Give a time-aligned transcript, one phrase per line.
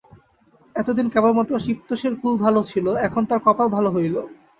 [0.75, 4.15] এতদিন কেবলমাত্র শিবতোষের কুল ভালো ছিল, এখন তার কপাল ভালো হইল।